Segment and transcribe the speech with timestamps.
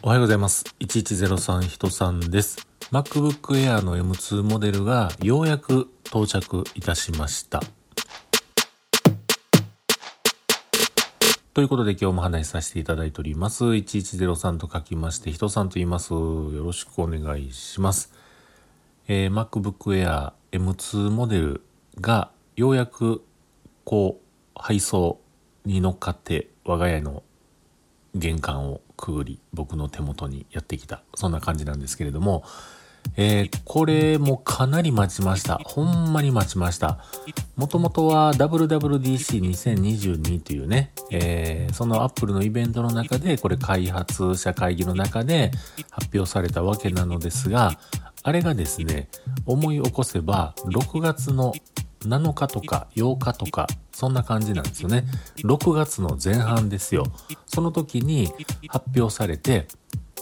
[0.00, 0.64] おはようございます。
[0.78, 2.68] 1103人さんです。
[2.92, 7.60] MacBook Air の M2 モデルがようやく到着いたしました。
[11.52, 13.64] ということで今日も話しさせていただいております。
[13.64, 16.12] 1103と書きまして、人さんと言います。
[16.12, 18.12] よろしくお願いします。
[19.08, 21.62] えー、MacBook Air M2 モデル
[22.00, 23.24] がようやく
[23.82, 25.20] こう配送
[25.64, 27.24] に乗っかって我が家の
[28.14, 32.44] 玄関をくぐり僕の手元にやってきたそんな感じなんですけれども、
[33.16, 35.60] えー、これもかなり待ちました。
[35.64, 36.98] ほんまに待ちました。
[37.56, 45.52] もともとは WWDC2022 というね、えー、そのアップルのイベントの中でこれ開発者会議の中で
[45.90, 47.78] 発表されたわけなのですが
[48.22, 49.08] あれがですね
[49.46, 51.54] 思い起こせば6月の
[52.00, 53.66] 7日とか8日とか、
[53.98, 55.02] そんな感じなんですよね。
[55.38, 57.02] 6月の前半ですよ。
[57.46, 58.32] その時に
[58.68, 59.66] 発表されて、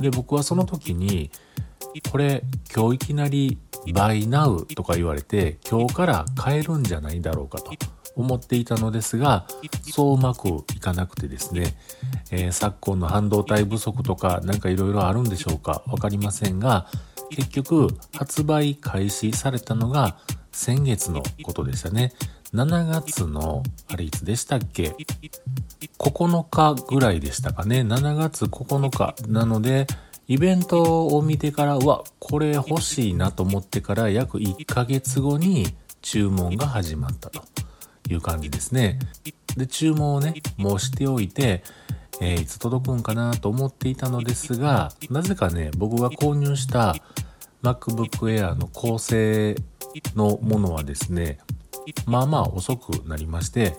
[0.00, 1.30] で、僕はその時に、
[2.10, 2.42] これ
[2.74, 7.70] 今日いきなり Buy Now とか言われて、今日から買えるんじゃないだろうかと
[8.16, 9.46] 思っていたのですが、
[9.92, 11.76] そううまくいかなくてですね、
[12.32, 16.88] えー、昨今の半導体不足とかなんかいろいろあるんでしょうかわかりませんが、
[17.30, 17.86] 結局
[18.18, 20.18] 発売開始されたのが
[20.50, 22.12] 先月のことでしたね。
[22.54, 24.96] 7月の、あれいつでしたっけ
[25.98, 27.82] ?9 日ぐらいでしたかね。
[27.82, 29.14] 7月9日。
[29.28, 29.86] なので、
[30.26, 37.42] イベントを見てから、うわ、これ欲しいなと思ってから約1ヶ月後に注文が始まったと
[38.08, 38.98] いう感じですね。
[39.56, 41.62] で、注文をね、もうしておいて、
[42.20, 46.96] えー、いつ届くんかなと思っていたのですが、なぜかね、僕が購入した
[47.62, 49.54] MacBook Air の構成
[50.16, 51.38] のものはですね、
[52.06, 53.76] まあまあ遅くなりまして、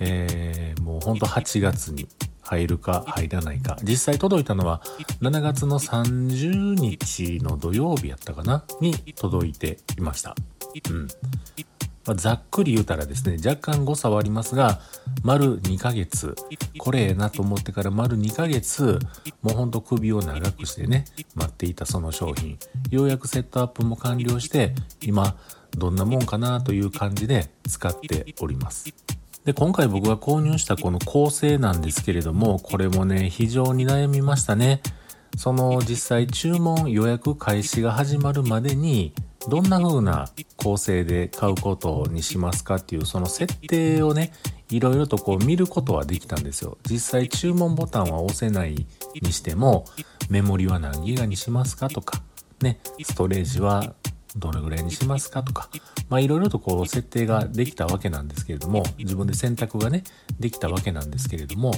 [0.00, 2.08] えー、もうほんと8月に
[2.42, 3.78] 入るか入らないか。
[3.82, 4.82] 実際届いたのは
[5.20, 8.64] 7月の30日の土曜日やったかな？
[8.80, 10.34] に届いていました。
[10.90, 11.08] うん。
[12.06, 14.80] まあ、ざっくり言うたらですね、若干誤差はありますが、
[15.22, 16.34] 丸2ヶ月、
[16.78, 18.98] これええなと思ってから丸2ヶ月、
[19.40, 22.58] もうほんと首を長くしてね、待っていたその商品、
[22.90, 25.38] ようやくセットアップも完了して、今、
[25.76, 28.92] どんなもんかなという感じで使っております。
[29.44, 34.80] で、今回僕が購入したこの構成なんですけれども、これもね、非常に悩みましたね。
[35.36, 39.12] その実際注文予約開始が始まるまでに、
[39.48, 44.32] どんな風な構成で買うことにしますかっていうその設定をね
[44.70, 48.86] いろいろとこう見ることはできたんですよ実際注文ボタンは押せない
[49.20, 49.84] にしても
[50.30, 52.22] メモリは何ギガにしますかとか
[52.62, 53.94] ねストレージは
[54.36, 55.68] どれぐらいにしますかとか
[56.08, 60.04] まあいろいろとこう設定ができたわけなんですけれども自分で選択がね
[60.38, 61.72] できたわけなんですけれども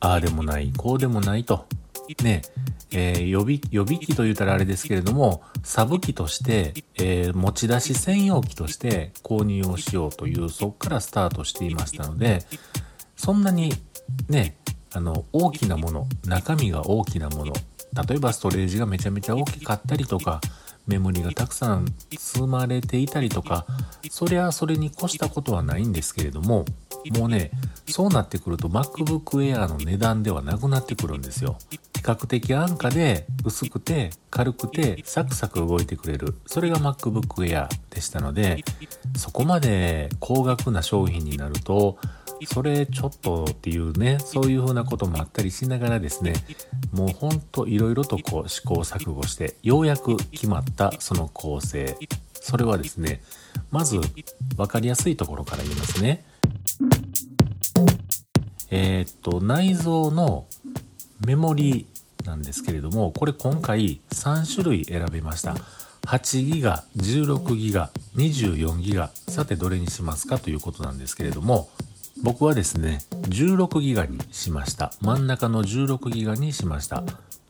[0.00, 1.66] ああでもないこうでもないと
[2.22, 2.42] ね
[2.94, 12.40] えー、予備、予備機と言ったらあれですけれども、サブ機として、えー、持ち出し専用機として購入をしようという、そこからスタートしていましたので、
[13.16, 13.72] そんなに
[14.28, 14.58] ね、
[14.92, 17.54] あの、大きなもの、中身が大きなもの、
[18.06, 20.40] 例えばストレージがめちゃめちゃ大きかったりとか、
[20.92, 21.86] メモリがたくさん
[22.18, 23.64] 積まれていたりとか、
[24.10, 26.66] そりゃそれに越したことはないんですけれども、
[27.16, 27.50] もうね、
[27.88, 31.56] そうなってくると MacBook Air の値段ではなくなってくるんですよ。
[31.70, 36.34] 比較的安価で薄くて軽くてサクサク動いてくれる。
[36.46, 38.62] それが MacBook Air でしたので、
[39.16, 41.96] そこまで高額な商品になると、
[42.46, 46.34] それちょっとっていうね、そういう風なこともあったりしながらですね、
[46.92, 51.96] もうほんといろいろとこう試行錯誤して、ようやく決まったその構成。
[52.34, 53.22] それはですね、
[53.70, 54.00] まず
[54.56, 56.24] 分かりやすいところから言いますね。
[58.70, 60.46] えー、っと、内蔵の
[61.26, 61.86] メモリ
[62.24, 65.56] なんですけれども、これ今回3種類選べました。
[66.06, 69.10] 8ギガ、16ギガ、24ギガ。
[69.28, 71.70] さてどれにしますかということなんですけれども、
[72.22, 74.92] 僕はですね、16ギガにしました。
[75.00, 77.02] 真ん中の16ギガにしました。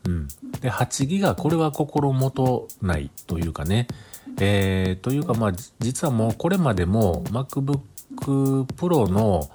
[0.05, 0.29] うん。
[0.61, 3.87] で、8ギガ、これは心もとないというかね、
[4.41, 7.81] えー、というかまあ、実はもうこれまでも MacBook
[8.17, 9.51] Pro の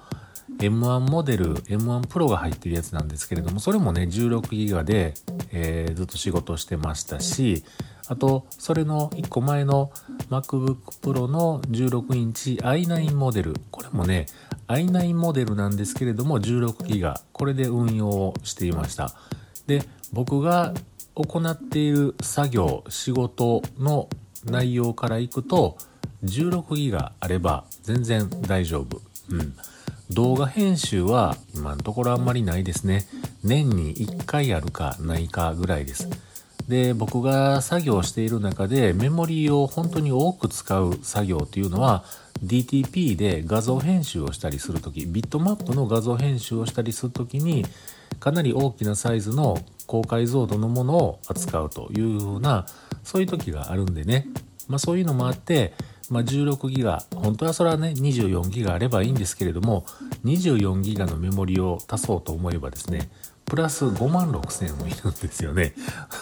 [0.58, 5.14] M1 モデル、M1 Pro が入ってるやつなんですけれども、それもね、16ギガで、
[5.50, 7.64] えー、ずっと仕事してましたし、
[8.08, 9.92] あと、それの1個前の
[10.30, 13.54] MacBook Pro の16インチ i9 モデル。
[13.70, 14.26] これもね、
[14.68, 17.20] i9 モデルなんですけれども、16ギガ。
[17.32, 19.12] これで運用をしていました。
[19.66, 19.82] で、
[20.12, 20.74] 僕が
[21.14, 24.08] 行っている作業、仕事の
[24.44, 25.78] 内容からいくと、
[26.24, 29.00] 16ギガあれば全然大丈夫。
[29.30, 29.54] うん。
[30.10, 33.06] 動画編集は今のところあんまりないですね。
[33.44, 36.08] 年に1回あるかないかぐらいです。
[36.68, 42.04] で、僕が作業している中でメモリーを本当に多く使う作業っていうのは
[42.44, 47.64] DTP で画像編集をしたりするとき、ビットマップの画像編集をしたりするときに
[48.20, 52.66] かなり大きなサイズの高解像度のものを扱うというような
[53.02, 54.26] そういう時があるんでね、
[54.68, 55.72] まあ、そういうのもあって、
[56.10, 59.86] まあ、16ギガ本当はそれはね24ギガあればいいんですけれども
[60.24, 63.08] 24ギガのメモリを足そうと思えばですね
[63.48, 65.74] プラス5万6千もいるんですよね。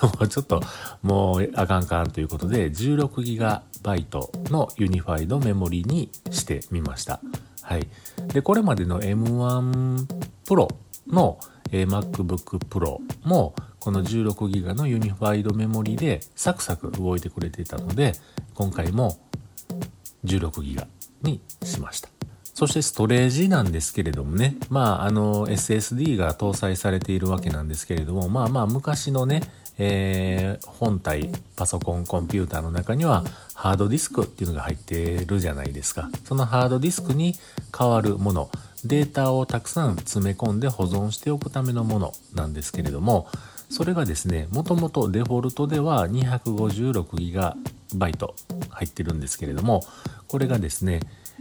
[0.03, 0.63] も うちょっと
[1.03, 7.21] もうあかんかんということで 16GB のユニファイドメモリにしてみました。
[7.63, 7.89] はい。
[8.29, 10.07] で、これまでの M1
[10.47, 10.69] Pro
[11.09, 11.39] の、
[11.73, 18.15] え、MacBook Pro もこの 16GB のユニファイドメモリでサクサク動いてくれていたので
[18.55, 19.19] 今回も
[20.25, 20.87] 16GB
[21.23, 22.16] にしました。
[22.57, 29.43] そしてストレージなんですけれどもね、まあ、あの、SSD が搭載されているわけなんですけれども、まあまあ、昔のね、
[29.77, 36.09] えー、本体、パソコン、コンピューターの中には、ハードディスクっていうのが入ってるじゃないですか。
[36.25, 37.35] そのハードディスクに
[37.79, 38.49] 代わるもの、
[38.87, 43.29] データをたくさん詰め込んで保存しておくためのものなんですけれども、
[43.69, 47.55] それがですね、もともとデフォルトでは 256GB
[48.71, 49.85] 入ってるんですけれども、
[50.27, 51.01] これがですね、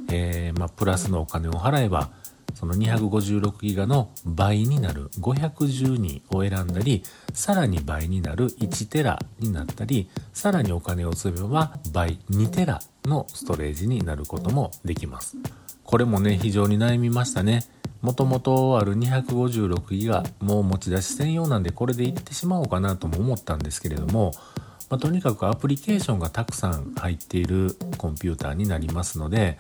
[0.09, 2.09] えー、まあ、プラスのお金を払えば、
[2.53, 7.03] その256ギガの倍になる512を選んだり、
[7.33, 15.35] さらに倍になる1テラになったり、さらにお金を積めば倍2テラのストレージになることもできます。
[15.83, 17.63] これもね、非常に悩みましたね。
[18.01, 24.31] もともとある256ギガ、もう持ち出し専用なんでこれでいってしまおうかなとも思ったんですけれども、
[24.95, 29.57] まあ、とにかくアプリケーションがたくさん入っているコンピューターになりますので、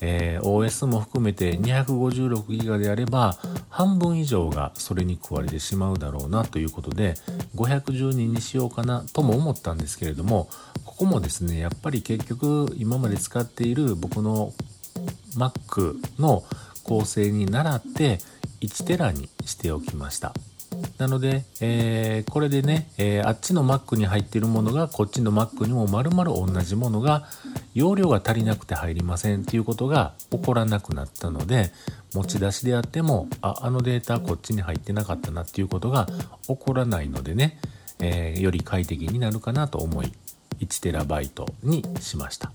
[0.00, 3.38] えー、OS も含めて 256GB であれば
[3.70, 7.14] 半分以上がそれに食われてしまうだろうなということで
[7.54, 10.48] 512にしようかなとも思ったんですけれども
[10.84, 14.52] ここもですねやっぱり結局今まで使っている僕の
[15.36, 16.42] Mac の
[16.82, 18.18] 構成に倣って
[18.60, 20.34] 1テラにしておきました。
[20.98, 27.26] なので、えー、これでね、えー、あっちの Mac に入ってるものがこっちの Mac にも丸々同じものが
[27.74, 31.72] 容量が足りなくて入りませんっていうことが起こらなくなったので
[32.14, 36.08] 持ち出しであってもああのデータこっちに入ってなかったなっていうことが
[36.46, 37.58] 起こらないのでね、
[38.00, 40.12] えー、より快適になるかなと思い
[40.60, 42.52] 1TB にしました。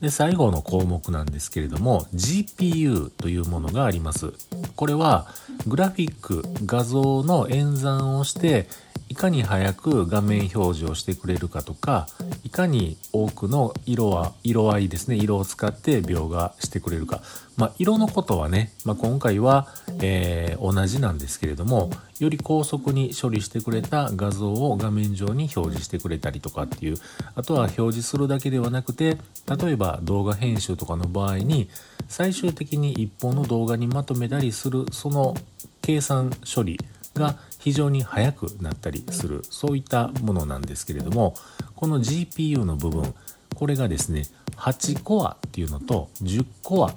[0.00, 4.32] で最後の項目なんですけれども GPU というものがあります
[4.76, 5.26] これは
[5.66, 8.66] グラフィック画像の演算をして
[9.08, 12.08] いかに早く画面表示をしてくれるかとか
[12.42, 17.22] いかに多くの色は色合いですね色を使って描画してくれるか。
[17.56, 19.68] まあ色のことはね、まあ、今回は、
[20.00, 21.90] えー、同じなんですけれども
[22.20, 26.96] より高速に処理してくれた画像を画面上に表示してくれたりとかっていう
[27.34, 29.18] あとは表示するだけではなくて
[29.48, 31.68] 例えば動画編集とかの場合に
[32.08, 35.34] 最終的に一本の動画にまとめたりするその
[35.82, 36.78] 計算処理
[37.14, 41.34] が非常に速くなったりするそういったものなんですけれども
[41.74, 43.14] この GPU の部分
[43.54, 44.24] これがですね
[44.56, 46.94] 8コアっていうのと10コア。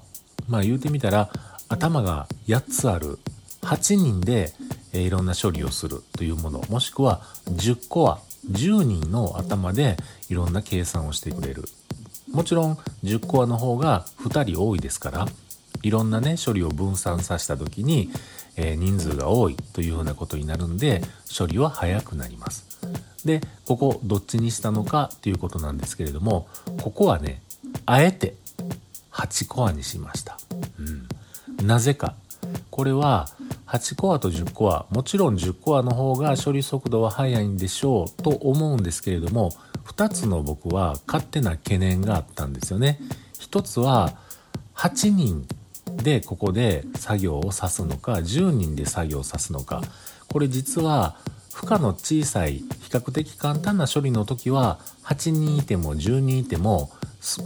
[0.48, 1.30] まあ言うてみたら
[1.70, 3.20] 頭が8つある
[3.62, 4.54] 8人で
[4.94, 8.20] えいろんな処理をするというものもしくは10コア
[8.52, 9.98] 10人の頭で
[10.30, 11.64] いろんな計算をしてくれる。
[12.32, 15.28] もちろん10コアの方が2人多いですから
[15.82, 18.10] いろんなね処理を分散させた時に、
[18.58, 21.02] えー、人数が多いというようなことになるんで
[21.36, 22.66] 処理は早くなります。
[23.24, 26.48] でここどっちにしたのかっていうことなんですけれども
[26.82, 27.42] ここはね
[27.86, 28.36] あえて
[29.12, 30.38] 8コアにしました、
[30.80, 32.16] うん、なぜか。
[32.70, 33.28] これは
[33.68, 39.52] 8コアと10コアもちろん10コアの方が処理速度は速いんでしょうと思うんですけれども
[39.86, 43.00] 2つの僕は勝手な懸念があったんですよね。
[43.40, 44.18] 1つは
[44.76, 45.48] 8人
[46.04, 49.82] でここで作業を指すのか10人で作業を指すのか。
[50.30, 51.16] これ実は
[51.54, 56.92] 負荷の小さい比較的簡単な処理の時は8人いても10人いても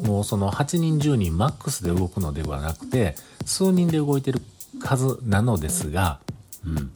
[0.03, 4.41] もうその8人10人マックスで動くのではなくて数人で動いてる
[4.81, 6.19] 数なのですが、
[6.65, 6.91] うん、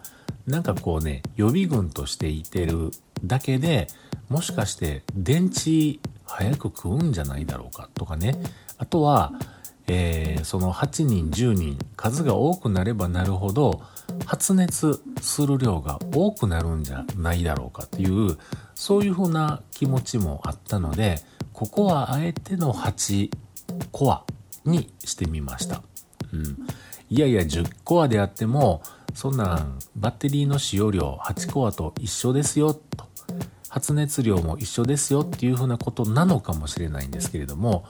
[0.48, 2.92] なんかこうね予備軍としていてる
[3.24, 3.88] だけで
[4.30, 8.36] もしかして電池早く食うんじゃないだろうかとかね。
[8.78, 9.34] あとは
[9.88, 13.82] えー、その8人10人数が多くなればなるほど
[14.26, 18.38] 発熱する量が多くなるんじゃないだろうかっていう
[18.74, 21.20] そういうふうな気持ちもあったので
[21.54, 23.30] ここはあえての8
[23.92, 24.24] コア
[24.66, 25.82] にしてみました。
[26.34, 26.68] うん。
[27.10, 28.82] いやいや10コアであっても
[29.14, 33.06] そんなんバッテリーの使用量8コアと一緒ですよと。
[33.76, 37.84] 発熱量も一緒ですよっていうふうなことなのかもしれないんですけれども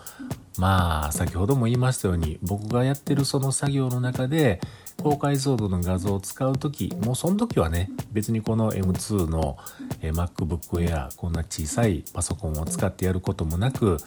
[0.57, 4.60] まあ先ほども言いましたように僕がやってるその作業の中で
[4.98, 9.57] 高解像度の画像を使う時もうその時はね別にこの M2 の
[10.01, 13.98] MacBook Air こんな小さいパソコンを使ってやることもなく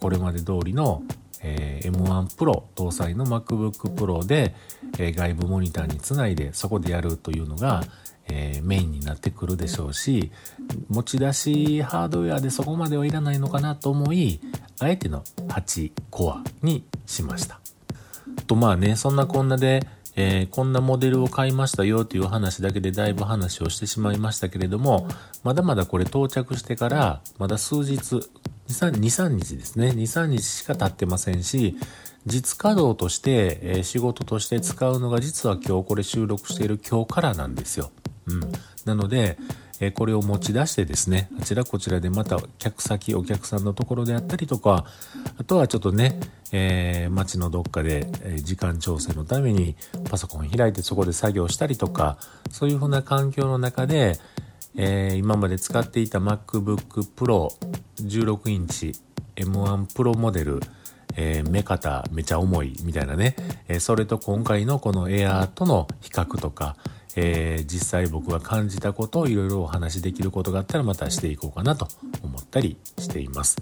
[0.00, 1.02] これまで通りの
[1.42, 4.54] え M1 Pro 搭載の MacBook Pro で
[4.98, 7.84] え外部モニターにつないでそこでやるというのが
[8.30, 10.30] えー、メインになってくるでしょうし
[10.88, 14.40] 持ち出しハードウェアでそこまではいらないのかなと思い
[14.80, 17.60] あえての8コアにしました。
[18.46, 19.86] とまあねそんなこんなで、
[20.20, 25.06] えー、こんなモデルを買いましたよという話だけでだいぶ話をしてしまいましたけれども
[25.44, 28.16] まだまだこれ到着してからまだ数日
[28.66, 31.76] 23日ですね23日しか経ってませんし
[32.26, 37.92] 実稼働として、えー、仕事として使うのが実は今日これ収録している今日からなんですよ。
[38.26, 38.40] うん、
[38.84, 39.38] なので、
[39.80, 44.84] えこれを持ち出してですねあちらこちらでまた客先お客さんのところであったりとか
[45.38, 46.18] あとはちょっとね、
[46.52, 48.10] えー、街のどっかで、
[48.42, 49.76] 時間調整のために
[50.10, 52.18] パソコン開いてそこで作業したりとか
[52.50, 54.18] そういうふうな環境の中で、
[54.76, 57.50] えー、今まで使っていた MacBook Pro
[58.02, 58.92] 16インチ
[59.36, 60.60] M1 Pro モデル
[61.16, 63.34] えー、目方めちゃ重いみたいなね、
[63.66, 66.76] えー、それと今回のこの Air との比較とか、
[67.16, 71.88] えー、実際僕が感じたことをいろいろお話しできることがあったらまたしていこうかなと
[72.22, 73.56] 思ったりしています。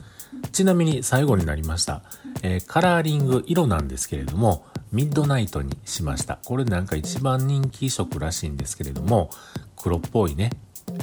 [0.53, 2.03] ちなみに最後になりました。
[2.43, 6.38] えー、カラーリング色なんですけれども、ミッドナイトにしました。
[6.45, 9.31] これなんか一番人気色らしいんですけれども、
[9.76, 10.50] 黒っぽいね、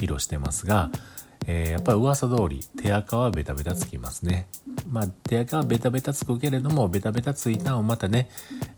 [0.00, 0.90] 色してますが、
[1.46, 4.46] えー、やっぱり噂通り手垢はベタベタつきますね。
[4.88, 8.28] まあ手垢はベタベタつくけれどもベタベタついたのをまたね、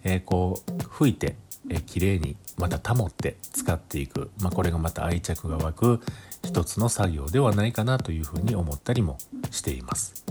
[0.04, 1.36] えー、こう拭いて、
[1.70, 6.00] えー、綺麗にまた保って使っていく、まあ、これがまた愛着が湧く
[6.44, 9.18] 一つの作業ではないかなというふうに思ったりも
[9.50, 10.24] しています。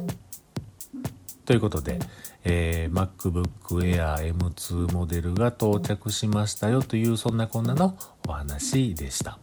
[1.46, 2.00] ということで、
[2.44, 3.48] えー、MacBook
[3.82, 9.38] Air M2 モデルが到着しましたよというそんなこんなのお話でした。